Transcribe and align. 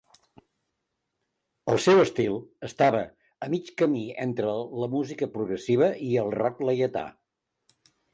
El 1.73 1.75
seu 1.83 1.99
estil 2.03 2.39
estava 2.67 3.01
a 3.47 3.49
mig 3.55 3.69
camí 3.81 4.01
entre 4.25 4.55
la 4.85 4.89
música 4.95 5.29
progressiva 5.37 5.91
i 6.09 6.11
el 6.23 6.33
rock 6.39 6.65
laietà. 6.71 7.05